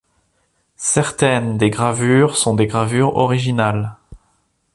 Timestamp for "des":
1.59-1.69, 2.55-2.65